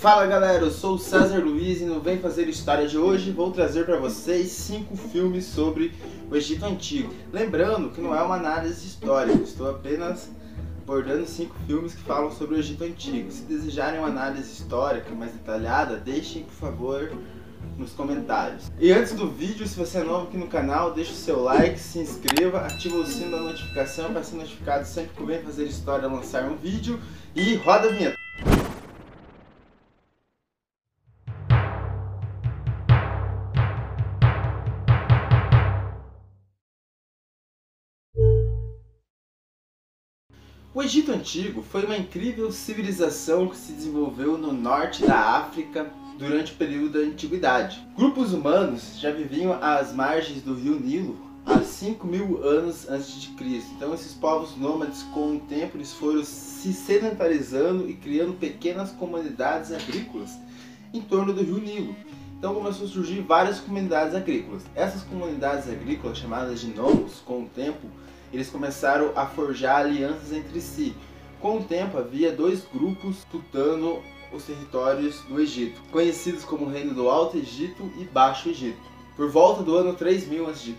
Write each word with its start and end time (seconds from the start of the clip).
Fala 0.00 0.24
galera, 0.24 0.64
eu 0.64 0.70
sou 0.70 0.94
o 0.94 0.98
César 0.98 1.40
Luiz 1.40 1.82
e 1.82 1.84
no 1.84 2.00
Vem 2.00 2.18
Fazer 2.18 2.48
História 2.48 2.88
de 2.88 2.96
hoje 2.96 3.32
vou 3.32 3.50
trazer 3.50 3.84
para 3.84 3.98
vocês 3.98 4.48
cinco 4.48 4.96
filmes 4.96 5.44
sobre 5.44 5.92
o 6.30 6.34
Egito 6.34 6.64
Antigo. 6.64 7.12
Lembrando 7.30 7.90
que 7.90 8.00
não 8.00 8.14
é 8.14 8.22
uma 8.22 8.36
análise 8.36 8.86
histórica, 8.86 9.42
estou 9.42 9.68
apenas 9.68 10.30
abordando 10.82 11.26
cinco 11.26 11.54
filmes 11.66 11.94
que 11.94 12.00
falam 12.00 12.30
sobre 12.30 12.54
o 12.54 12.58
Egito 12.58 12.82
Antigo. 12.82 13.30
Se 13.30 13.42
desejarem 13.42 13.98
uma 13.98 14.08
análise 14.08 14.50
histórica 14.50 15.14
mais 15.14 15.32
detalhada, 15.32 15.96
deixem 15.96 16.44
por 16.44 16.54
favor 16.54 17.12
nos 17.76 17.92
comentários. 17.92 18.72
E 18.80 18.90
antes 18.90 19.12
do 19.12 19.28
vídeo, 19.28 19.68
se 19.68 19.78
você 19.78 19.98
é 19.98 20.02
novo 20.02 20.28
aqui 20.28 20.38
no 20.38 20.48
canal, 20.48 20.94
deixe 20.94 21.12
o 21.12 21.14
seu 21.14 21.42
like, 21.42 21.78
se 21.78 21.98
inscreva, 21.98 22.60
ativa 22.60 22.96
o 22.96 23.06
sino 23.06 23.32
da 23.32 23.42
notificação 23.42 24.10
para 24.14 24.22
ser 24.22 24.36
notificado 24.36 24.86
sempre 24.86 25.10
que 25.14 25.20
eu 25.20 25.26
Vem 25.26 25.42
Fazer 25.42 25.64
História 25.64 26.08
lançar 26.08 26.44
um 26.44 26.56
vídeo 26.56 26.98
e 27.36 27.56
roda 27.56 27.90
a 27.90 27.92
vinheta. 27.92 28.19
O 40.80 40.82
Egito 40.82 41.12
Antigo 41.12 41.60
foi 41.60 41.84
uma 41.84 41.94
incrível 41.94 42.50
civilização 42.50 43.48
que 43.48 43.56
se 43.58 43.70
desenvolveu 43.70 44.38
no 44.38 44.50
norte 44.50 45.06
da 45.06 45.14
África 45.36 45.92
durante 46.18 46.52
o 46.52 46.56
período 46.56 46.98
da 46.98 47.00
Antiguidade. 47.00 47.86
Grupos 47.94 48.32
humanos 48.32 48.98
já 48.98 49.10
viviam 49.10 49.52
às 49.62 49.92
margens 49.92 50.40
do 50.40 50.54
rio 50.54 50.80
Nilo 50.80 51.18
há 51.44 51.58
5 51.58 52.06
mil 52.06 52.42
anos 52.42 52.88
antes 52.88 53.20
de 53.20 53.28
Cristo. 53.32 53.70
Então 53.76 53.92
esses 53.92 54.14
povos 54.14 54.56
nômades 54.56 55.02
com 55.12 55.36
o 55.36 55.40
tempo 55.40 55.76
eles 55.76 55.92
foram 55.92 56.24
se 56.24 56.72
sedentarizando 56.72 57.86
e 57.86 57.92
criando 57.92 58.32
pequenas 58.32 58.90
comunidades 58.90 59.72
agrícolas 59.72 60.38
em 60.94 61.02
torno 61.02 61.34
do 61.34 61.42
rio 61.42 61.58
Nilo. 61.58 61.94
Então 62.38 62.54
começou 62.54 62.86
a 62.86 62.88
surgir 62.88 63.20
várias 63.20 63.60
comunidades 63.60 64.14
agrícolas. 64.14 64.62
Essas 64.74 65.02
comunidades 65.02 65.68
agrícolas, 65.68 66.16
chamadas 66.16 66.58
de 66.58 66.68
nomos, 66.68 67.20
com 67.26 67.42
o 67.42 67.48
tempo, 67.50 67.86
eles 68.32 68.50
começaram 68.50 69.12
a 69.16 69.26
forjar 69.26 69.80
alianças 69.80 70.32
entre 70.32 70.60
si. 70.60 70.94
Com 71.40 71.58
o 71.58 71.64
tempo, 71.64 71.98
havia 71.98 72.30
dois 72.32 72.64
grupos 72.72 73.16
disputando 73.16 74.02
os 74.32 74.44
territórios 74.44 75.20
do 75.22 75.40
Egito, 75.40 75.80
conhecidos 75.90 76.44
como 76.44 76.68
Reino 76.68 76.94
do 76.94 77.08
Alto 77.08 77.36
Egito 77.36 77.90
e 77.98 78.04
Baixo 78.04 78.50
Egito. 78.50 78.78
Por 79.16 79.28
volta 79.30 79.62
do 79.62 79.76
ano 79.76 79.94
3000 79.94 80.48
a.C., 80.48 80.74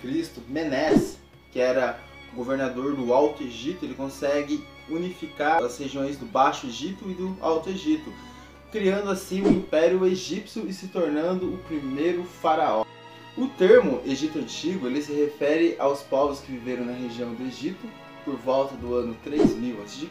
Menes, 0.47 1.17
que 1.51 1.59
era 1.59 1.99
governador 2.33 2.95
do 2.95 3.13
Alto 3.13 3.43
Egito, 3.43 3.83
ele 3.83 3.93
consegue 3.93 4.63
unificar 4.89 5.63
as 5.63 5.77
regiões 5.77 6.17
do 6.17 6.25
Baixo 6.25 6.67
Egito 6.67 7.09
e 7.09 7.13
do 7.13 7.35
Alto 7.41 7.69
Egito, 7.69 8.11
criando 8.71 9.09
assim 9.09 9.41
o 9.41 9.49
Império 9.49 10.05
Egípcio 10.05 10.65
e 10.67 10.73
se 10.73 10.87
tornando 10.87 11.53
o 11.53 11.57
primeiro 11.59 12.23
faraó. 12.23 12.85
O 13.37 13.47
termo 13.47 14.01
Egito 14.05 14.39
Antigo 14.39 14.87
ele 14.87 15.01
se 15.01 15.13
refere 15.13 15.77
aos 15.79 16.01
povos 16.01 16.41
que 16.41 16.51
viveram 16.51 16.83
na 16.83 16.91
região 16.91 17.33
do 17.33 17.43
Egito 17.43 17.87
por 18.25 18.35
volta 18.35 18.75
do 18.75 18.93
ano 18.93 19.15
3000 19.23 19.81
a.C. 19.81 20.09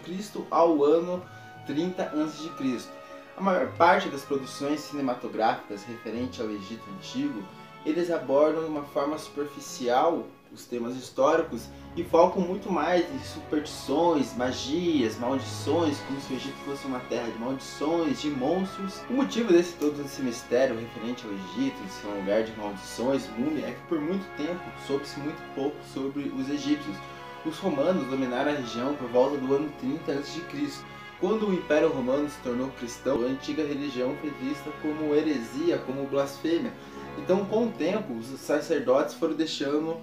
ao 0.51 0.83
ano 0.83 1.23
30 1.67 2.03
a.C. 2.03 2.89
A 3.37 3.43
maior 3.43 3.71
parte 3.73 4.09
das 4.09 4.23
produções 4.23 4.81
cinematográficas 4.81 5.85
referente 5.85 6.41
ao 6.41 6.51
Egito 6.51 6.83
Antigo, 6.97 7.43
eles 7.85 8.11
abordam 8.11 8.65
de 8.65 8.71
uma 8.71 8.85
forma 8.85 9.19
superficial 9.19 10.27
os 10.51 10.65
temas 10.65 10.97
históricos 10.97 11.69
e 11.97 12.05
focam 12.05 12.41
muito 12.41 12.71
mais 12.71 13.05
em 13.13 13.19
superstições, 13.19 14.37
magias, 14.37 15.19
maldições, 15.19 15.99
como 16.07 16.21
se 16.21 16.33
o 16.33 16.37
Egito 16.37 16.57
fosse 16.65 16.87
uma 16.87 17.01
terra 17.01 17.29
de 17.29 17.39
maldições, 17.39 18.23
de 18.23 18.31
monstros. 18.31 19.01
O 19.11 19.15
motivo 19.15 19.53
desse 19.53 19.75
todo 19.75 20.01
esse 20.01 20.23
mistério 20.23 20.79
referente 20.79 21.27
ao 21.27 21.33
Egito, 21.33 21.83
de 21.83 21.91
ser 21.91 22.07
um 22.07 22.21
lugar 22.21 22.45
de 22.45 22.53
maldições, 22.57 23.29
múmia, 23.37 23.67
é 23.67 23.73
que 23.73 23.87
por 23.89 24.01
muito 24.01 24.25
tempo 24.37 24.61
soube-se 24.87 25.19
muito 25.19 25.43
pouco 25.55 25.77
sobre 25.93 26.33
os 26.39 26.49
egípcios. 26.49 26.97
Os 27.45 27.59
romanos 27.59 28.07
dominaram 28.07 28.53
a 28.53 28.57
região 28.57 28.95
por 28.95 29.09
volta 29.09 29.37
do 29.39 29.55
ano 29.55 29.73
30 29.81 30.13
a.C. 30.13 30.41
Quando 31.19 31.49
o 31.49 31.53
Império 31.53 31.91
Romano 31.91 32.29
se 32.31 32.39
tornou 32.39 32.69
cristão, 32.79 33.23
a 33.23 33.27
antiga 33.27 33.67
religião 33.67 34.15
foi 34.21 34.31
vista 34.31 34.71
como 34.81 35.15
heresia, 35.15 35.79
como 35.79 36.07
blasfêmia. 36.07 36.73
Então, 37.19 37.45
com 37.47 37.67
o 37.67 37.73
tempo, 37.73 38.15
os 38.15 38.27
sacerdotes 38.41 39.15
foram 39.15 39.35
deixando 39.35 39.99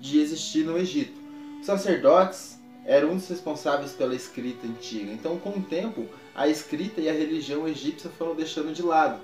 de 0.00 0.20
existir 0.20 0.64
no 0.64 0.78
Egito. 0.78 1.23
Sacerdotes 1.64 2.60
eram 2.84 3.12
um 3.12 3.16
dos 3.16 3.26
responsáveis 3.26 3.92
pela 3.92 4.14
escrita 4.14 4.66
antiga. 4.66 5.10
Então, 5.10 5.38
com 5.38 5.48
o 5.48 5.62
tempo, 5.62 6.04
a 6.34 6.46
escrita 6.46 7.00
e 7.00 7.08
a 7.08 7.12
religião 7.12 7.66
egípcia 7.66 8.10
foram 8.18 8.34
deixando 8.34 8.70
de 8.70 8.82
lado. 8.82 9.18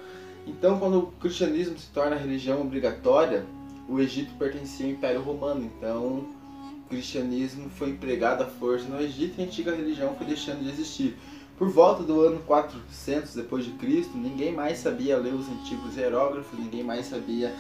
Então, 0.47 0.79
quando 0.79 1.01
o 1.01 1.07
cristianismo 1.21 1.79
se 1.79 1.89
torna 1.89 2.17
religião 2.17 2.63
obrigatória, 2.63 3.45
o 3.87 4.01
Egito 4.01 4.33
pertencia 4.39 4.87
ao 4.87 4.93
Império 4.93 5.21
Romano. 5.21 5.71
Então, 5.77 6.03
o 6.03 6.89
cristianismo 6.89 7.69
foi 7.69 7.91
empregado 7.91 8.43
à 8.43 8.47
força 8.47 8.87
no 8.89 8.99
Egito 8.99 9.39
e 9.39 9.43
a 9.43 9.45
antiga 9.45 9.77
religião 9.77 10.15
foi 10.17 10.27
deixando 10.27 10.65
de 10.65 10.71
existir. 10.71 11.19
Por 11.59 11.69
volta 11.69 12.03
do 12.03 12.23
ano 12.23 12.41
400 12.47 13.35
depois 13.35 13.67
de 13.67 13.73
Cristo, 13.73 14.17
ninguém 14.17 14.51
mais 14.51 14.79
sabia 14.79 15.19
ler 15.19 15.35
os 15.35 15.47
antigos 15.47 15.95
hierógrafos, 15.95 16.59
ninguém 16.59 16.83
mais 16.83 17.05
sabia 17.05 17.55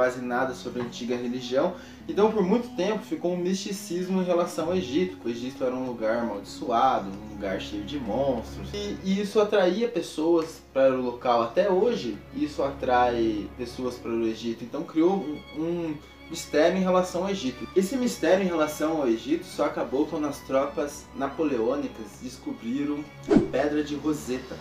quase 0.00 0.22
nada 0.22 0.54
sobre 0.54 0.80
a 0.80 0.84
antiga 0.86 1.14
religião. 1.14 1.74
Então, 2.08 2.32
por 2.32 2.42
muito 2.42 2.74
tempo, 2.74 3.04
ficou 3.04 3.34
um 3.34 3.36
misticismo 3.36 4.22
em 4.22 4.24
relação 4.24 4.68
ao 4.68 4.74
Egito. 4.74 5.18
O 5.22 5.28
Egito 5.28 5.62
era 5.62 5.74
um 5.74 5.84
lugar 5.84 6.20
amaldiçoado, 6.20 7.10
um 7.10 7.34
lugar 7.34 7.60
cheio 7.60 7.84
de 7.84 8.00
monstros. 8.00 8.70
E, 8.72 8.96
e 9.04 9.20
isso 9.20 9.38
atraía 9.38 9.88
pessoas 9.88 10.62
para 10.72 10.94
o 10.94 11.02
local. 11.02 11.42
Até 11.42 11.68
hoje, 11.70 12.16
isso 12.34 12.62
atrai 12.62 13.46
pessoas 13.58 13.96
para 13.96 14.10
o 14.10 14.26
Egito. 14.26 14.64
Então, 14.64 14.84
criou 14.84 15.12
um, 15.12 15.38
um 15.58 15.94
mistério 16.30 16.78
em 16.78 16.82
relação 16.82 17.24
ao 17.24 17.30
Egito. 17.30 17.68
Esse 17.76 17.94
mistério 17.94 18.42
em 18.42 18.48
relação 18.48 19.02
ao 19.02 19.06
Egito 19.06 19.44
só 19.44 19.66
acabou 19.66 20.06
quando 20.06 20.26
as 20.26 20.38
tropas 20.38 21.04
napoleônicas 21.14 22.20
descobriram 22.22 23.04
a 23.28 23.38
Pedra 23.52 23.84
de 23.84 23.96
Roseta. 23.96 24.56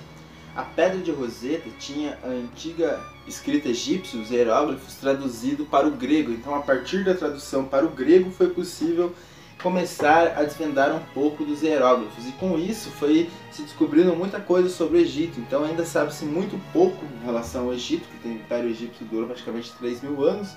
A 0.55 0.63
Pedra 0.63 0.99
de 0.99 1.11
Roseta 1.11 1.69
tinha 1.79 2.17
a 2.23 2.27
antiga 2.27 2.99
escrita 3.27 3.69
egípcia, 3.69 4.19
os 4.19 4.31
hieróglifos, 4.31 4.95
traduzido 4.95 5.65
para 5.65 5.87
o 5.87 5.91
grego. 5.91 6.31
Então, 6.31 6.55
a 6.55 6.61
partir 6.61 7.03
da 7.03 7.13
tradução 7.13 7.65
para 7.65 7.85
o 7.85 7.89
grego, 7.89 8.31
foi 8.31 8.49
possível 8.49 9.13
começar 9.61 10.37
a 10.37 10.43
desvendar 10.43 10.93
um 10.95 11.01
pouco 11.13 11.45
dos 11.45 11.61
hieróglifos. 11.61 12.27
E 12.27 12.31
com 12.33 12.57
isso 12.57 12.89
foi 12.91 13.29
se 13.51 13.61
descobrindo 13.61 14.15
muita 14.15 14.39
coisa 14.39 14.69
sobre 14.69 14.97
o 14.97 15.01
Egito. 15.01 15.39
Então, 15.39 15.63
ainda 15.63 15.85
sabe-se 15.85 16.25
muito 16.25 16.59
pouco 16.73 17.05
em 17.05 17.25
relação 17.25 17.65
ao 17.65 17.73
Egito, 17.73 18.07
que 18.07 18.17
tem 18.23 18.31
o 18.33 18.35
Império 18.35 18.69
Egípcio 18.69 19.05
dura 19.05 19.27
praticamente 19.27 19.71
3 19.77 20.01
mil 20.01 20.23
anos. 20.23 20.49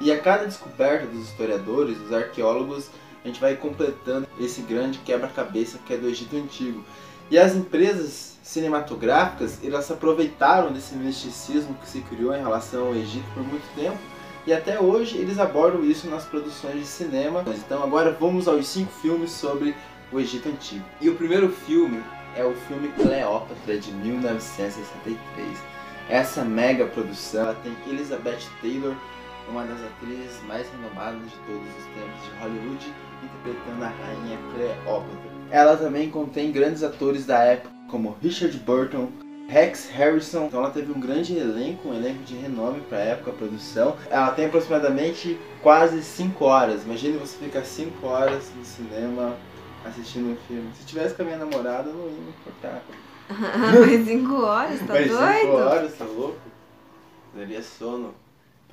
E 0.00 0.12
a 0.12 0.18
cada 0.18 0.44
descoberta 0.44 1.06
dos 1.06 1.28
historiadores, 1.28 1.96
dos 1.98 2.12
arqueólogos, 2.12 2.90
a 3.24 3.28
gente 3.28 3.40
vai 3.40 3.56
completando 3.56 4.28
esse 4.38 4.60
grande 4.62 4.98
quebra-cabeça 4.98 5.78
que 5.86 5.94
é 5.94 5.96
do 5.96 6.08
Egito 6.08 6.36
Antigo. 6.36 6.84
E 7.30 7.38
as 7.38 7.54
empresas 7.54 8.33
cinematográficas, 8.44 9.58
elas 9.64 9.90
aproveitaram 9.90 10.70
desse 10.70 10.94
misticismo 10.94 11.74
que 11.80 11.88
se 11.88 12.02
criou 12.02 12.36
em 12.36 12.42
relação 12.42 12.88
ao 12.88 12.94
Egito 12.94 13.24
por 13.32 13.42
muito 13.42 13.66
tempo 13.74 13.96
e 14.46 14.52
até 14.52 14.78
hoje 14.78 15.16
eles 15.16 15.38
abordam 15.38 15.82
isso 15.82 16.06
nas 16.08 16.24
produções 16.24 16.78
de 16.78 16.86
cinema. 16.86 17.42
Então 17.48 17.82
agora 17.82 18.12
vamos 18.12 18.46
aos 18.46 18.68
cinco 18.68 18.92
filmes 18.92 19.30
sobre 19.30 19.74
o 20.12 20.20
Egito 20.20 20.50
Antigo. 20.50 20.84
E 21.00 21.08
o 21.08 21.14
primeiro 21.14 21.48
filme 21.48 22.02
é 22.36 22.44
o 22.44 22.54
filme 22.68 22.88
Cleópatra 22.88 23.78
de 23.78 23.90
1963. 23.90 25.18
Essa 26.10 26.44
mega 26.44 26.84
produção 26.84 27.56
tem 27.62 27.74
Elizabeth 27.88 28.46
Taylor, 28.60 28.94
uma 29.48 29.64
das 29.64 29.80
atrizes 29.82 30.42
mais 30.46 30.66
renomadas 30.70 31.22
de 31.22 31.36
todos 31.46 31.66
os 31.66 31.84
tempos 31.94 32.22
de 32.22 32.42
Hollywood, 32.42 32.94
interpretando 33.22 33.84
a 33.84 33.88
rainha 33.88 34.38
Cleópatra. 34.54 35.34
Ela 35.50 35.76
também 35.78 36.10
contém 36.10 36.52
grandes 36.52 36.82
atores 36.82 37.24
da 37.24 37.38
época, 37.38 37.73
como 37.94 38.16
Richard 38.20 38.58
Burton, 38.58 39.08
Rex 39.46 39.88
Harrison. 39.88 40.46
Então 40.46 40.58
ela 40.58 40.70
teve 40.72 40.90
um 40.90 40.98
grande 40.98 41.38
elenco, 41.38 41.88
um 41.88 41.94
elenco 41.94 42.24
de 42.24 42.34
renome 42.34 42.80
para 42.88 42.98
a 42.98 43.02
época, 43.02 43.30
a 43.30 43.34
produção. 43.34 43.96
Ela 44.10 44.32
tem 44.32 44.46
aproximadamente 44.46 45.38
quase 45.62 46.02
5 46.02 46.44
horas. 46.44 46.82
Imagine 46.82 47.18
você 47.18 47.36
ficar 47.36 47.62
5 47.62 48.04
horas 48.04 48.50
no 48.56 48.64
cinema 48.64 49.36
assistindo 49.84 50.32
um 50.32 50.36
filme. 50.48 50.68
Se 50.74 50.84
tivesse 50.84 51.14
com 51.14 51.22
a 51.22 51.24
minha 51.24 51.38
namorada, 51.38 51.88
eu 51.88 51.94
não 51.94 52.06
ia 52.06 52.20
me 52.20 52.30
importar. 52.30 52.82
Mas 53.78 54.06
5 54.08 54.34
horas, 54.42 54.80
tá 54.80 54.86
Mas 54.88 55.08
doido? 55.08 55.40
5 55.40 55.52
horas, 55.52 55.94
tá 55.96 56.04
louco? 56.04 56.38
Daria 57.32 57.62
sono. 57.62 58.12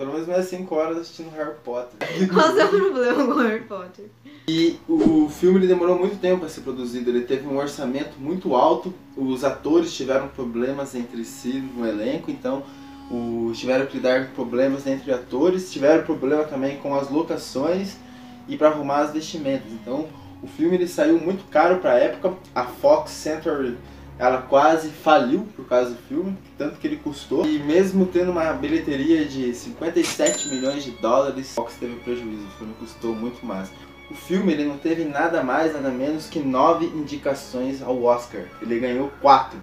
Pelo 0.02 0.14
menos 0.14 0.28
mais 0.28 0.48
5 0.48 0.74
horas 0.74 0.98
assistindo 0.98 1.30
Harry 1.36 1.54
Potter. 1.64 2.00
Qual 2.34 2.50
o 2.50 2.56
seu 2.56 2.68
problema 2.70 3.24
com 3.24 3.40
Harry 3.40 3.62
Potter? 3.66 4.06
E 4.48 4.80
o 4.90 5.30
filme 5.30 5.60
ele 5.60 5.68
demorou 5.68 5.96
muito 5.96 6.20
tempo 6.20 6.40
para 6.40 6.50
ser 6.50 6.62
produzido, 6.62 7.12
ele 7.12 7.22
teve 7.22 7.48
um 7.48 7.56
orçamento 7.56 8.20
muito 8.20 8.56
alto, 8.56 8.92
os 9.16 9.44
atores 9.44 9.94
tiveram 9.94 10.28
problemas 10.30 10.96
entre 10.96 11.24
si 11.24 11.54
no 11.78 11.88
elenco, 11.88 12.32
então 12.32 12.64
o, 13.12 13.52
tiveram 13.54 13.86
que 13.86 13.98
lidar 13.98 14.26
com 14.26 14.34
problemas 14.34 14.88
entre 14.88 15.14
atores, 15.14 15.72
tiveram 15.72 16.04
problema 16.04 16.46
também 16.46 16.78
com 16.78 16.96
as 16.96 17.08
locações 17.12 17.98
e 18.48 18.58
para 18.58 18.70
arrumar 18.70 19.02
as 19.02 19.14
vestimentas. 19.14 19.72
Então 19.72 20.08
o 20.42 20.48
filme 20.48 20.78
ele 20.78 20.88
saiu 20.88 21.20
muito 21.20 21.48
caro 21.52 21.78
para 21.78 21.92
a 21.92 22.00
época, 22.00 22.34
a 22.56 22.64
Fox 22.64 23.12
Century 23.12 23.78
ela 24.22 24.44
quase 24.44 24.90
faliu 24.90 25.48
por 25.56 25.66
causa 25.66 25.90
do 25.90 25.98
filme, 26.04 26.38
tanto 26.56 26.78
que 26.78 26.86
ele 26.86 26.98
custou. 26.98 27.44
E 27.44 27.58
mesmo 27.58 28.06
tendo 28.06 28.30
uma 28.30 28.54
bilheteria 28.54 29.26
de 29.26 29.52
57 29.52 30.48
milhões 30.50 30.84
de 30.84 30.92
dólares, 30.92 31.56
Fox 31.56 31.74
teve 31.80 31.96
prejuízo, 31.96 32.46
o 32.46 32.52
filme 32.52 32.76
custou 32.80 33.16
muito 33.16 33.44
mais. 33.44 33.72
O 34.12 34.14
filme 34.14 34.54
ele 34.54 34.66
não 34.66 34.78
teve 34.78 35.06
nada 35.06 35.42
mais, 35.42 35.74
nada 35.74 35.90
menos 35.90 36.28
que 36.28 36.40
nove 36.40 36.86
indicações 36.86 37.82
ao 37.82 38.04
Oscar. 38.04 38.44
Ele 38.62 38.80
ganhou 38.80 39.12
quatro. 39.20 39.58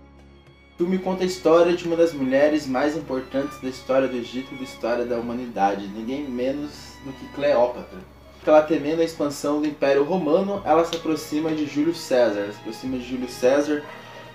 O 0.74 0.78
filme 0.78 0.98
conta 0.98 1.22
a 1.22 1.26
história 1.26 1.76
de 1.76 1.84
uma 1.84 1.94
das 1.94 2.12
mulheres 2.12 2.66
mais 2.66 2.96
importantes 2.96 3.60
da 3.60 3.68
história 3.68 4.08
do 4.08 4.16
Egito 4.16 4.52
e 4.54 4.58
da 4.58 4.64
história 4.64 5.04
da 5.04 5.18
humanidade, 5.18 5.86
ninguém 5.86 6.24
menos 6.24 6.96
do 7.04 7.12
que 7.12 7.28
Cleópatra. 7.34 7.98
Ela 8.44 8.62
temendo 8.62 9.02
a 9.02 9.04
expansão 9.04 9.60
do 9.60 9.66
Império 9.66 10.02
Romano, 10.04 10.62
ela 10.64 10.84
se 10.84 10.96
aproxima 10.96 11.50
de 11.50 11.66
Júlio 11.66 11.94
César. 11.94 12.40
Ela 12.40 12.52
se 12.52 12.58
aproxima 12.60 12.96
de 12.96 13.04
Júlio 13.04 13.28
César, 13.28 13.84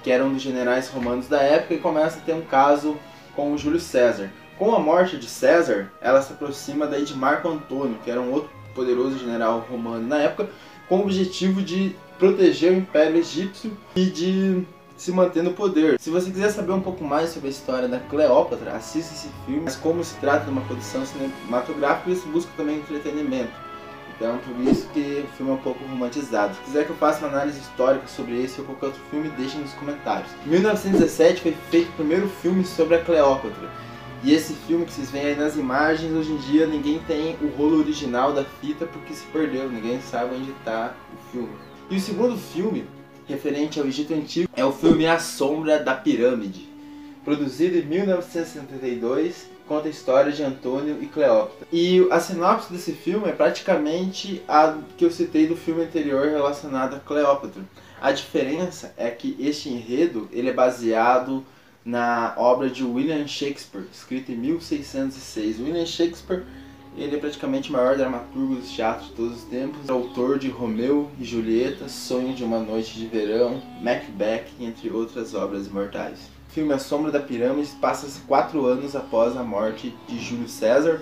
que 0.04 0.12
era 0.12 0.24
um 0.24 0.34
dos 0.34 0.42
generais 0.42 0.90
romanos 0.90 1.28
da 1.28 1.42
época, 1.42 1.74
e 1.74 1.80
começa 1.80 2.20
a 2.20 2.22
ter 2.22 2.34
um 2.34 2.42
caso 2.42 2.98
com 3.36 3.54
o 3.54 3.58
Júlio 3.58 3.80
César. 3.80 4.30
Com 4.58 4.76
a 4.76 4.80
morte 4.80 5.18
de 5.18 5.28
César, 5.28 5.92
ela 6.00 6.22
se 6.22 6.34
aproxima 6.34 6.86
daí 6.86 7.04
de 7.04 7.16
Marco 7.16 7.48
Antônio, 7.48 7.98
que 8.04 8.12
era 8.12 8.22
um 8.22 8.32
outro 8.32 8.50
poderoso 8.76 9.18
general 9.18 9.66
romano 9.70 10.08
na 10.08 10.20
época, 10.20 10.50
com 10.88 10.98
o 10.98 11.02
objetivo 11.02 11.62
de 11.62 11.96
proteger 12.20 12.72
o 12.72 12.76
Império 12.76 13.18
Egípcio 13.18 13.76
e 13.96 14.06
de 14.06 14.64
se 14.96 15.12
manter 15.12 15.44
no 15.44 15.54
poder. 15.54 16.00
Se 16.00 16.10
você 16.10 16.30
quiser 16.30 16.50
saber 16.50 16.72
um 16.72 16.82
pouco 16.82 17.04
mais 17.04 17.32
sobre 17.32 17.48
a 17.48 17.52
história 17.52 17.88
da 17.88 18.00
Cleópatra, 18.00 18.74
assista 18.74 19.14
esse 19.14 19.30
filme. 19.46 19.62
Mas 19.64 19.76
como 19.76 20.04
se 20.04 20.16
trata 20.16 20.46
de 20.46 20.52
uma 20.52 20.62
produção 20.62 21.04
cinematográfica, 21.06 22.14
você 22.14 22.28
busca 22.28 22.52
também 22.56 22.78
entretenimento. 22.78 23.52
Então, 24.16 24.38
por 24.38 24.60
isso 24.72 24.88
que 24.94 25.26
o 25.26 25.36
filme 25.36 25.52
é 25.52 25.56
um 25.56 25.58
pouco 25.62 25.84
romantizado. 25.86 26.56
Se 26.56 26.62
quiser 26.62 26.86
que 26.86 26.92
eu 26.92 26.96
faça 26.96 27.20
uma 27.20 27.30
análise 27.30 27.60
histórica 27.60 28.08
sobre 28.08 28.42
esse 28.42 28.60
ou 28.62 28.68
qualquer 28.68 28.88
outro 28.88 29.02
filme, 29.10 29.30
deixe 29.38 29.58
nos 29.58 29.74
comentários. 29.74 30.30
Em 30.46 30.50
1917 30.50 31.42
foi 31.42 31.56
feito 31.72 31.90
o 31.90 31.94
primeiro 31.94 32.28
filme 32.28 32.64
sobre 32.64 32.96
a 32.96 33.02
Cleópatra. 33.04 33.70
E 34.24 34.34
esse 34.34 34.54
filme 34.54 34.86
que 34.86 34.94
vocês 34.94 35.12
veem 35.12 35.26
aí 35.26 35.36
nas 35.36 35.58
imagens, 35.58 36.14
hoje 36.14 36.32
em 36.32 36.38
dia 36.38 36.66
ninguém 36.66 37.00
tem 37.00 37.36
o 37.42 37.48
rolo 37.58 37.80
original 37.80 38.32
da 38.32 38.46
fita 38.46 38.86
porque 38.86 39.14
se 39.14 39.26
perdeu, 39.26 39.70
ninguém 39.70 40.00
sabe 40.00 40.36
onde 40.36 40.52
está 40.52 40.96
o 41.14 41.32
filme. 41.32 41.54
E 41.90 41.98
o 41.98 42.00
segundo 42.00 42.38
filme, 42.38 42.86
referente 43.28 43.82
ao 43.82 43.86
Egito 43.86 44.14
Antigo, 44.14 44.50
é 44.56 44.64
o 44.64 44.72
filme 44.72 45.06
A 45.06 45.20
Sombra 45.20 45.78
da 45.78 45.94
Pirâmide. 45.94 46.70
Produzido 47.26 47.78
em 47.78 47.84
1972, 47.84 49.50
conta 49.68 49.88
a 49.88 49.92
história 49.92 50.32
de 50.32 50.44
Antônio 50.44 50.98
e 51.02 51.08
Cleópatra. 51.08 51.68
E 51.72 52.08
a 52.12 52.20
sinopse 52.20 52.72
desse 52.72 52.94
filme 52.94 53.30
é 53.30 53.32
praticamente 53.32 54.42
a 54.48 54.78
que 54.98 55.06
eu 55.06 55.12
citei 55.12 55.48
do 55.48 55.56
filme 55.56 55.84
anterior 55.84 56.28
relacionado 56.28 56.96
a 56.96 57.00
Cleópatra. 57.00 57.62
A 58.02 58.12
diferença 58.12 58.94
é 58.98 59.10
que 59.10 59.36
este 59.40 59.70
enredo 59.70 60.28
ele 60.32 60.50
é 60.50 60.54
baseado 60.54 61.46
na 61.86 62.34
obra 62.38 62.70
de 62.70 62.84
William 62.84 63.28
Shakespeare, 63.28 63.86
escrita 63.92 64.32
em 64.32 64.36
1606. 64.36 65.60
William 65.60 65.86
Shakespeare 65.86 66.44
ele 66.96 67.16
é 67.16 67.20
praticamente 67.20 67.70
o 67.70 67.74
maior 67.74 67.98
dramaturgo 67.98 68.56
dos 68.56 68.70
teatros 68.70 69.08
de 69.08 69.14
todos 69.14 69.38
os 69.38 69.44
tempos, 69.46 69.90
autor 69.90 70.38
de 70.38 70.50
Romeu 70.50 71.10
e 71.20 71.26
Julieta, 71.26 71.90
Sonho 71.90 72.36
de 72.36 72.44
uma 72.44 72.60
Noite 72.60 72.94
de 72.94 73.08
Verão, 73.08 73.62
Macbeth, 73.82 74.46
entre 74.60 74.92
outras 74.92 75.34
obras 75.34 75.66
imortais. 75.66 76.20
Filme 76.54 76.72
A 76.74 76.78
Sombra 76.78 77.12
da 77.12 77.20
Pirâmide 77.20 77.72
passa-se 77.82 78.20
quatro 78.22 78.66
anos 78.66 78.96
após 78.96 79.36
a 79.36 79.44
morte 79.44 79.96
de 80.08 80.20
Júlio 80.20 80.48
César. 80.48 81.02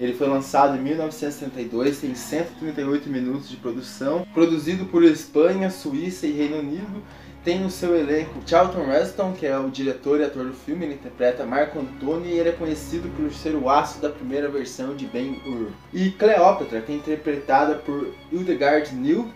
Ele 0.00 0.14
foi 0.14 0.26
lançado 0.26 0.76
em 0.76 0.80
1972, 0.80 2.00
tem 2.00 2.14
138 2.14 3.08
minutos 3.08 3.48
de 3.48 3.56
produção, 3.56 4.26
produzido 4.34 4.86
por 4.86 5.04
Espanha, 5.04 5.70
Suíça 5.70 6.26
e 6.26 6.32
Reino 6.32 6.58
Unido 6.58 7.02
tem 7.42 7.58
no 7.58 7.70
seu 7.70 7.96
elenco 7.96 8.42
Charlton 8.46 8.92
Heston, 8.92 9.32
que 9.32 9.46
é 9.46 9.58
o 9.58 9.70
diretor 9.70 10.20
e 10.20 10.24
ator 10.24 10.44
do 10.44 10.52
filme, 10.52 10.84
ele 10.84 10.94
interpreta 10.94 11.46
Marco 11.46 11.78
Antônio 11.78 12.26
e 12.26 12.38
ele 12.38 12.50
é 12.50 12.52
conhecido 12.52 13.08
por 13.16 13.32
ser 13.32 13.54
o 13.54 13.70
aço 13.70 13.98
da 14.00 14.10
primeira 14.10 14.48
versão 14.48 14.94
de 14.94 15.06
Ben-Hur. 15.06 15.70
E 15.92 16.10
Cleópatra, 16.10 16.82
que 16.82 16.92
é 16.92 16.94
interpretada 16.94 17.76
por 17.76 18.12
Hildegard 18.30 18.94
Neal, 18.94 19.26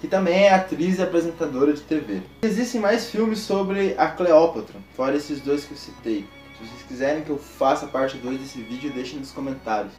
que 0.00 0.08
também 0.08 0.44
é 0.44 0.54
atriz 0.54 0.98
e 0.98 1.02
apresentadora 1.02 1.72
de 1.72 1.80
TV. 1.82 2.20
Existem 2.42 2.80
mais 2.80 3.10
filmes 3.10 3.40
sobre 3.40 3.94
a 3.96 4.08
Cleópatra, 4.08 4.76
fora 4.94 5.16
esses 5.16 5.40
dois 5.40 5.64
que 5.64 5.72
eu 5.72 5.78
citei. 5.78 6.26
Se 6.58 6.66
vocês 6.66 6.82
quiserem 6.86 7.24
que 7.24 7.30
eu 7.30 7.38
faça 7.38 7.86
parte 7.86 8.16
2 8.16 8.38
desse 8.38 8.60
vídeo, 8.62 8.92
deixem 8.92 9.18
nos 9.18 9.32
comentários. 9.32 9.92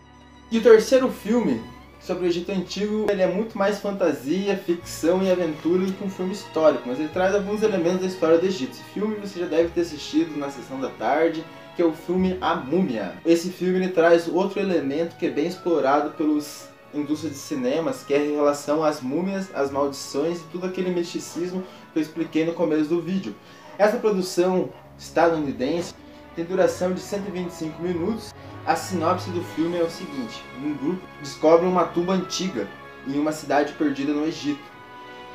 E 0.52 0.58
o 0.58 0.62
terceiro 0.62 1.12
filme 1.12 1.62
sobre 2.00 2.26
o 2.26 2.28
Egito 2.28 2.52
Antigo, 2.52 3.08
ele 3.10 3.22
é 3.22 3.28
muito 3.28 3.58
mais 3.58 3.80
fantasia, 3.80 4.56
ficção 4.56 5.24
e 5.24 5.32
aventura 5.32 5.86
do 5.86 5.92
que 5.92 6.04
um 6.04 6.10
filme 6.10 6.34
histórico, 6.34 6.84
mas 6.86 7.00
ele 7.00 7.10
traz 7.10 7.34
alguns 7.34 7.64
elementos 7.64 8.02
da 8.02 8.08
história 8.08 8.38
do 8.38 8.46
Egito. 8.46 8.74
Esse 8.74 8.84
filme 8.94 9.16
você 9.16 9.40
já 9.40 9.48
deve 9.48 9.70
ter 9.70 9.82
assistido 9.82 10.38
na 10.38 10.50
sessão 10.50 10.80
da 10.80 10.90
tarde, 10.90 11.44
que 11.76 11.82
é 11.82 11.86
o 11.86 11.94
filme 11.94 12.38
A 12.40 12.56
Múmia. 12.56 13.14
Esse 13.26 13.50
filme 13.50 13.78
ele 13.78 13.90
traz 13.90 14.28
outro 14.28 14.60
elemento 14.60 15.18
que 15.18 15.26
é 15.26 15.30
bem 15.30 15.48
explorado 15.48 16.12
pelos 16.12 16.68
indústrias 16.96 17.34
de 17.34 17.40
cinemas, 17.40 18.04
que 18.04 18.14
é 18.14 18.26
em 18.26 18.36
relação 18.36 18.84
às 18.84 19.02
múmias, 19.02 19.54
às 19.54 19.72
maldições 19.72 20.40
e 20.40 20.44
tudo 20.52 20.68
aquele 20.68 20.92
misticismo 20.92 21.64
que 21.92 22.00
eu 22.00 22.04
expliquei 22.04 22.46
no 22.46 22.54
começo 22.54 22.90
do 22.90 23.02
vídeo. 23.02 23.36
Essa 23.78 23.98
produção 23.98 24.70
estadunidense 24.98 25.94
tem 26.36 26.46
duração 26.46 26.94
de 26.94 27.00
125 27.00 27.82
minutos 27.82 28.34
a 28.66 28.76
sinopse 28.76 29.30
do 29.30 29.44
filme 29.44 29.78
é 29.78 29.84
o 29.84 29.90
seguinte: 29.90 30.44
um 30.60 30.74
grupo 30.74 31.02
descobre 31.22 31.68
uma 31.68 31.86
tumba 31.86 32.14
antiga 32.14 32.68
em 33.08 33.20
uma 33.20 33.32
cidade 33.32 33.74
perdida 33.74 34.12
no 34.12 34.26
Egito. 34.26 34.64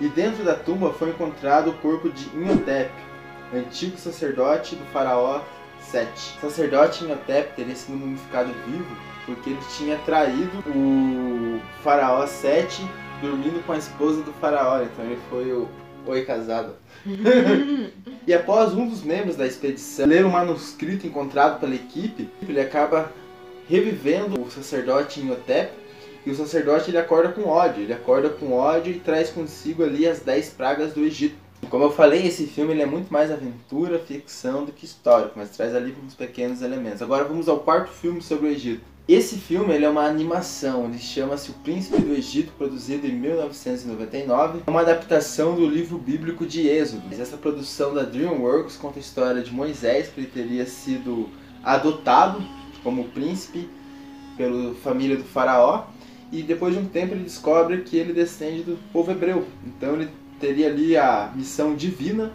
E 0.00 0.08
dentro 0.08 0.42
da 0.42 0.54
tumba 0.54 0.92
foi 0.92 1.10
encontrado 1.10 1.70
o 1.70 1.74
corpo 1.74 2.10
de 2.10 2.28
Imhotep, 2.34 2.90
antigo 3.54 3.96
sacerdote 3.98 4.74
do 4.74 4.84
faraó 4.86 5.42
Sete. 5.80 6.36
O 6.38 6.40
sacerdote 6.40 7.04
Imhotep 7.04 7.54
teria 7.54 7.74
sido 7.76 7.96
mumificado 7.96 8.52
vivo 8.66 8.96
porque 9.26 9.50
ele 9.50 9.60
tinha 9.76 9.96
traído 9.98 10.58
o 10.66 11.39
faraó 11.82 12.26
Sete 12.26 12.82
dormindo 13.20 13.64
com 13.67 13.73
a 13.73 13.79
esposa 13.79 14.23
do 14.23 14.32
faraó. 14.35 14.82
Então 14.82 15.05
ele 15.05 15.19
foi 15.29 15.52
o 15.52 15.69
Oi 16.06 16.25
casado. 16.25 16.75
e 18.26 18.32
após 18.32 18.73
um 18.73 18.88
dos 18.88 19.02
membros 19.02 19.37
da 19.37 19.47
expedição 19.47 20.06
ler 20.06 20.25
um 20.25 20.31
manuscrito 20.31 21.06
encontrado 21.06 21.61
pela 21.61 21.75
equipe, 21.75 22.29
ele 22.49 22.61
acaba 22.61 23.12
revivendo 23.69 24.41
o 24.41 24.50
sacerdote 24.50 25.20
Imhotep 25.20 25.73
e 26.25 26.31
o 26.31 26.35
sacerdote 26.35 26.91
ele 26.91 26.99
acorda 26.99 27.31
com 27.31 27.49
ódio, 27.49 27.82
ele 27.82 27.93
acorda 27.93 28.29
com 28.29 28.52
ódio 28.52 28.93
e 28.93 29.00
traz 29.00 29.31
consigo 29.31 29.85
ali 29.85 30.06
as 30.06 30.20
10 30.20 30.50
pragas 30.50 30.93
do 30.93 31.05
Egito. 31.05 31.37
Como 31.69 31.85
eu 31.85 31.93
falei, 31.93 32.26
esse 32.26 32.47
filme 32.47 32.73
ele 32.73 32.82
é 32.82 32.87
muito 32.87 33.12
mais 33.12 33.31
aventura, 33.31 33.99
ficção 33.99 34.64
do 34.64 34.73
que 34.73 34.85
histórico, 34.85 35.35
mas 35.37 35.50
traz 35.50 35.75
ali 35.75 35.94
uns 36.05 36.14
pequenos 36.14 36.62
elementos. 36.62 37.02
Agora 37.02 37.25
vamos 37.25 37.49
ao 37.49 37.61
quarto 37.61 37.90
filme 37.90 38.21
sobre 38.21 38.49
o 38.49 38.50
Egito. 38.50 38.83
Esse 39.12 39.38
filme 39.38 39.75
ele 39.75 39.85
é 39.85 39.88
uma 39.88 40.05
animação, 40.05 40.85
ele 40.85 41.00
chama-se 41.00 41.50
O 41.50 41.55
Príncipe 41.55 42.00
do 42.00 42.14
Egito, 42.14 42.52
produzido 42.57 43.09
em 43.09 43.12
1999. 43.12 44.61
É 44.64 44.71
uma 44.71 44.83
adaptação 44.83 45.57
do 45.57 45.67
livro 45.67 45.99
bíblico 45.99 46.47
de 46.47 46.69
Êxodo. 46.69 47.02
Essa 47.11 47.37
produção 47.37 47.93
da 47.93 48.05
DreamWorks 48.05 48.76
conta 48.76 49.00
a 49.00 49.02
história 49.02 49.43
de 49.43 49.52
Moisés, 49.52 50.11
que 50.11 50.21
ele 50.21 50.29
teria 50.29 50.64
sido 50.64 51.29
adotado 51.64 52.40
como 52.85 53.09
príncipe 53.09 53.69
pela 54.37 54.76
família 54.76 55.17
do 55.17 55.25
faraó. 55.25 55.87
E 56.31 56.45
depois 56.45 56.73
de 56.73 56.79
um 56.81 56.87
tempo 56.87 57.12
ele 57.12 57.25
descobre 57.25 57.79
que 57.79 57.97
ele 57.97 58.12
descende 58.12 58.62
do 58.62 58.79
povo 58.93 59.11
hebreu. 59.11 59.45
Então 59.67 59.95
ele 59.95 60.09
teria 60.38 60.69
ali 60.69 60.97
a 60.97 61.33
missão 61.35 61.75
divina 61.75 62.33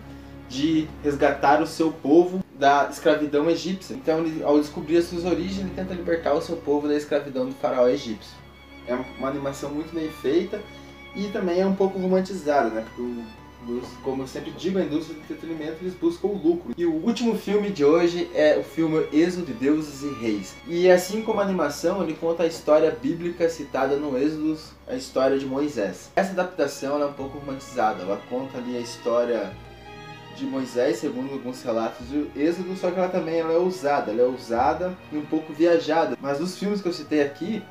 de 0.50 0.89
resgatar 1.01 1.62
o 1.62 1.65
seu 1.65 1.89
povo 1.89 2.44
da 2.57 2.88
escravidão 2.89 3.50
egípcia. 3.50 3.93
Então, 3.93 4.19
ele, 4.19 4.43
ao 4.43 4.59
descobrir 4.59 4.97
as 4.97 5.05
suas 5.05 5.25
origens, 5.25 5.59
ele 5.59 5.75
tenta 5.75 5.93
libertar 5.93 6.33
o 6.33 6.41
seu 6.41 6.57
povo 6.57 6.88
da 6.88 6.95
escravidão 6.95 7.45
do 7.45 7.53
faraó 7.55 7.88
egípcio. 7.88 8.33
É 8.88 8.95
uma 9.17 9.27
animação 9.27 9.69
muito 9.69 9.93
bem 9.93 10.09
feita 10.09 10.62
e 11.15 11.27
também 11.27 11.59
é 11.59 11.65
um 11.65 11.75
pouco 11.75 11.97
romantizada, 11.97 12.69
né? 12.69 12.85
Porque, 12.85 13.81
como 14.03 14.24
eu 14.24 14.27
sempre 14.27 14.51
digo, 14.51 14.77
a 14.77 14.83
indústria 14.83 15.15
do 15.15 15.21
entretenimento 15.21 15.77
eles 15.81 15.95
buscam 15.95 16.27
o 16.27 16.38
lucro. 16.38 16.74
E 16.77 16.85
o 16.85 16.93
último 16.93 17.35
filme 17.35 17.71
de 17.71 17.83
hoje 17.83 18.29
é 18.33 18.57
o 18.57 18.63
filme 18.63 19.07
Êxodo 19.12 19.47
de 19.47 19.53
Deuses 19.53 20.03
e 20.03 20.13
Reis. 20.21 20.53
E 20.67 20.89
assim 20.89 21.24
como 21.24 21.39
a 21.39 21.43
animação, 21.43 22.03
ele 22.03 22.13
conta 22.13 22.43
a 22.43 22.47
história 22.47 22.91
bíblica 22.91 23.50
citada 23.50 23.95
no 23.95 24.17
Êxodo, 24.17 24.57
a 24.88 24.95
história 24.95 25.38
de 25.39 25.45
Moisés. 25.45 26.12
Essa 26.15 26.31
adaptação 26.31 27.01
é 27.01 27.05
um 27.05 27.13
pouco 27.13 27.39
romantizada, 27.39 28.03
ela 28.03 28.21
conta 28.29 28.59
ali 28.59 28.77
a 28.77 28.81
história 28.81 29.51
de 30.35 30.45
Moisés, 30.45 30.97
segundo 30.97 31.33
alguns 31.33 31.63
relatos 31.63 32.07
do 32.07 32.29
Êxodo, 32.35 32.75
só 32.75 32.91
que 32.91 32.99
ela 32.99 33.09
também 33.09 33.39
ela 33.39 33.53
é 33.53 33.57
ousada, 33.57 34.11
ela 34.11 34.21
é 34.21 34.25
ousada 34.25 34.95
e 35.11 35.17
um 35.17 35.25
pouco 35.25 35.53
viajada. 35.53 36.17
Mas 36.21 36.39
dos 36.39 36.57
filmes 36.57 36.81
que 36.81 36.87
eu 36.87 36.93
citei 36.93 37.21
aqui, 37.21 37.63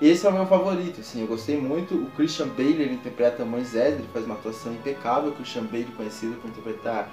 esse 0.00 0.24
é 0.26 0.28
o 0.28 0.32
meu 0.32 0.46
favorito, 0.46 1.00
assim, 1.00 1.22
eu 1.22 1.26
gostei 1.26 1.60
muito. 1.60 1.94
O 1.94 2.10
Christian 2.12 2.48
Bale, 2.48 2.82
ele 2.82 2.94
interpreta 2.94 3.44
Moisés, 3.44 3.94
ele 3.94 4.08
faz 4.12 4.24
uma 4.24 4.34
atuação 4.36 4.72
impecável. 4.72 5.30
O 5.30 5.34
Christian 5.34 5.64
Bale, 5.64 5.88
conhecido 5.96 6.36
por 6.40 6.48
interpretar 6.48 7.10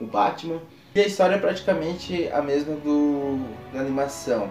o 0.00 0.06
Batman. 0.06 0.60
E 0.94 1.00
a 1.00 1.06
história 1.06 1.34
é 1.34 1.38
praticamente 1.38 2.28
a 2.28 2.40
mesma 2.40 2.76
do, 2.76 3.40
da 3.72 3.80
animação. 3.80 4.50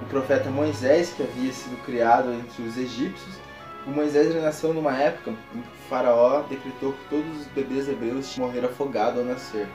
O 0.00 0.04
profeta 0.06 0.50
Moisés, 0.50 1.12
que 1.16 1.22
havia 1.22 1.52
sido 1.52 1.76
criado 1.84 2.32
entre 2.32 2.62
os 2.64 2.76
egípcios, 2.76 3.36
o 3.86 3.90
Moisés 3.90 4.34
nasceu 4.34 4.72
numa 4.72 4.96
época 4.96 5.30
em 5.30 5.60
que 5.60 5.68
o 5.68 5.88
faraó 5.88 6.42
decretou 6.42 6.92
que 6.92 7.08
todos 7.10 7.40
os 7.40 7.46
bebês 7.48 7.88
hebreus 7.88 8.36
morreram 8.38 8.68
afogados 8.68 9.18
ao 9.18 9.24
nascer. 9.24 9.66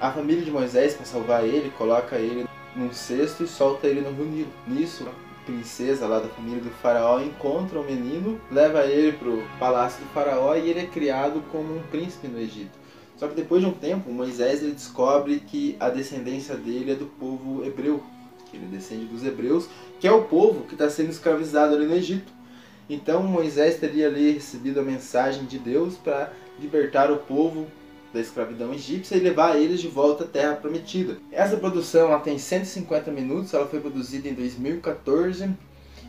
A 0.00 0.10
família 0.10 0.42
de 0.42 0.50
Moisés, 0.50 0.94
para 0.94 1.04
salvar 1.04 1.44
ele, 1.44 1.70
coloca 1.76 2.16
ele 2.16 2.46
num 2.74 2.92
cesto 2.92 3.44
e 3.44 3.46
solta 3.46 3.86
ele 3.86 4.00
no 4.00 4.10
rio 4.12 4.26
Nilo. 4.26 4.52
Nisso, 4.66 5.06
a 5.08 5.44
princesa 5.44 6.06
lá 6.06 6.18
da 6.18 6.28
família 6.28 6.60
do 6.60 6.70
faraó 6.70 7.20
encontra 7.20 7.80
o 7.80 7.84
menino, 7.84 8.40
leva 8.50 8.84
ele 8.84 9.12
pro 9.12 9.42
palácio 9.58 10.04
do 10.04 10.10
faraó 10.10 10.54
e 10.54 10.70
ele 10.70 10.80
é 10.80 10.86
criado 10.86 11.42
como 11.50 11.76
um 11.76 11.82
príncipe 11.90 12.28
no 12.28 12.38
Egito. 12.38 12.78
Só 13.16 13.28
que 13.28 13.34
depois 13.34 13.60
de 13.60 13.68
um 13.68 13.72
tempo, 13.72 14.10
Moisés 14.10 14.62
ele 14.62 14.72
descobre 14.72 15.40
que 15.40 15.76
a 15.78 15.90
descendência 15.90 16.56
dele 16.56 16.92
é 16.92 16.94
do 16.94 17.06
povo 17.06 17.64
hebreu, 17.64 18.02
que 18.50 18.56
ele 18.56 18.66
descende 18.66 19.04
dos 19.04 19.24
hebreus, 19.24 19.68
que 19.98 20.08
é 20.08 20.12
o 20.12 20.24
povo 20.24 20.64
que 20.64 20.74
está 20.74 20.88
sendo 20.88 21.10
escravizado 21.10 21.74
ali 21.74 21.86
no 21.86 21.94
Egito. 21.94 22.39
Então 22.90 23.22
Moisés 23.22 23.76
teria 23.76 24.08
ali 24.08 24.32
recebido 24.32 24.80
a 24.80 24.82
mensagem 24.82 25.44
de 25.44 25.60
Deus 25.60 25.94
para 25.94 26.32
libertar 26.58 27.08
o 27.12 27.18
povo 27.18 27.68
da 28.12 28.20
escravidão 28.20 28.74
egípcia 28.74 29.14
e 29.14 29.20
levar 29.20 29.56
eles 29.56 29.80
de 29.80 29.86
volta 29.86 30.24
à 30.24 30.26
Terra 30.26 30.56
Prometida. 30.56 31.18
Essa 31.30 31.56
produção 31.56 32.08
ela 32.08 32.18
tem 32.18 32.36
150 32.36 33.12
minutos, 33.12 33.54
ela 33.54 33.68
foi 33.68 33.78
produzida 33.78 34.28
em 34.28 34.34
2014 34.34 35.48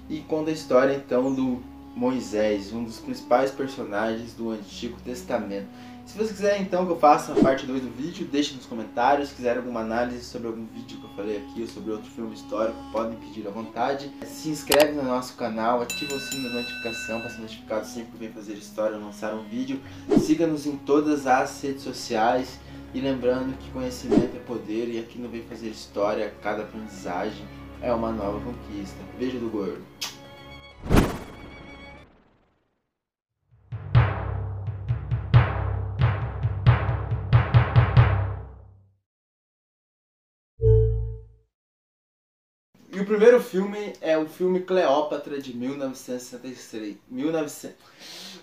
e 0.10 0.22
conta 0.22 0.50
a 0.50 0.54
história 0.54 0.96
então 0.96 1.32
do 1.32 1.62
Moisés, 1.96 2.74
um 2.74 2.84
dos 2.84 2.98
principais 2.98 3.52
personagens 3.52 4.34
do 4.34 4.50
Antigo 4.50 4.98
Testamento. 5.06 5.68
Se 6.12 6.18
você 6.18 6.34
quiser 6.34 6.60
então 6.60 6.86
que 6.86 6.91
eu 6.91 7.00
faça 7.00 7.32
a 7.32 7.36
parte 7.41 7.65
2 7.65 7.84
do 7.84 7.89
vídeo, 7.89 8.27
deixe 8.30 8.53
nos 8.53 8.65
comentários. 8.65 9.30
Se 9.30 9.36
quiser 9.36 9.56
alguma 9.56 9.80
análise 9.80 10.25
sobre 10.25 10.50
algum 10.50 10.65
vídeo 10.65 10.98
que 10.98 11.06
eu 11.06 11.10
falei 11.12 11.38
aqui 11.38 11.62
ou 11.62 11.68
sobre 11.70 11.91
outro 11.94 12.12
filme 12.12 12.34
histórico, 12.34 12.77
podem 12.91 13.18
pedir 13.18 13.48
à 13.48 13.50
vontade. 13.50 14.12
Se 14.25 14.50
inscreve 14.50 14.91
no 14.91 15.03
nosso 15.03 15.38
canal, 15.38 15.82
ativa 15.82 16.13
o 16.13 16.20
sininho 16.20 16.50
da 16.50 16.56
notificação 16.56 17.22
para 17.22 17.30
ser 17.30 17.39
notificado 17.39 17.88
sempre 17.88 18.12
que 18.12 18.18
vem 18.18 18.30
fazer 18.30 18.56
história 18.56 18.98
ou 18.98 19.01
lançar 19.01 19.34
um 19.34 19.44
vídeo. 19.48 19.80
Siga-nos 20.20 20.65
em 20.65 20.75
todas 20.75 21.25
as 21.25 21.62
redes 21.63 21.84
sociais. 21.84 22.60
E 22.94 23.00
lembrando 23.00 23.58
que 23.58 23.72
conhecimento 23.72 24.36
é 24.36 24.39
poder 24.41 24.89
e 24.89 25.00
aqui 25.00 25.18
no 25.18 25.30
Vem 25.30 25.44
Fazer 25.44 25.70
História, 25.70 26.34
cada 26.44 26.63
aprendizagem 26.63 27.46
é 27.82 27.94
uma 27.94 28.12
nova 28.12 28.38
conquista. 28.41 28.98
Beijo 29.18 29.39
do 29.39 29.50
gordo. 29.50 29.82
E 42.91 43.00
o 43.00 43.05
primeiro 43.05 43.41
filme 43.41 43.93
é 44.01 44.17
o 44.17 44.27
filme 44.27 44.60
Cleópatra 44.62 45.41
de 45.41 45.55
1963. 45.55 46.98
1900. 47.10 47.77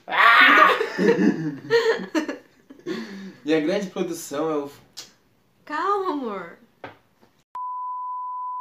Ah! 0.07 0.69
e 3.45 3.55
a 3.55 3.61
grande 3.61 3.89
produção 3.89 4.51
é 4.51 4.57
o 4.57 4.71
Calma, 5.67 6.13
amor. 6.13 6.58